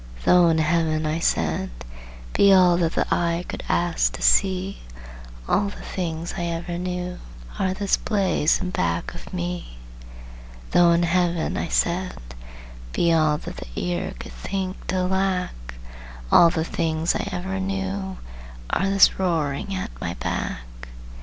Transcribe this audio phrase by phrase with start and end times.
[0.25, 1.69] "Though in Heaven," I said,
[2.33, 4.79] "be all That the eye could ask to see,
[5.47, 7.19] All the things I ever knew
[7.59, 9.77] Are this blaze in back of me."
[10.71, 12.17] "Though in Heaven," I said,
[12.93, 15.75] "be all That the ear could think to lack,
[16.31, 18.17] All the things I ever knew
[18.71, 20.63] Are this roaring at my back."